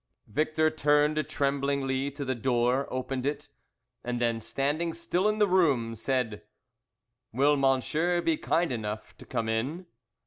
Victor 0.25 0.71
turned 0.71 1.29
tremblingly 1.29 2.09
to 2.09 2.25
the 2.25 2.33
door, 2.33 2.87
opened 2.91 3.23
it, 3.23 3.49
and 4.03 4.19
then 4.19 4.39
standing 4.39 4.93
still 4.93 5.29
in 5.29 5.37
the 5.37 5.47
room, 5.47 5.93
said 5.93 6.41
"Will 7.31 7.55
monsieur 7.55 8.19
be 8.19 8.35
kind 8.35 8.71
enough 8.71 9.15
to 9.19 9.27
come 9.27 9.47
in?" 9.47 9.85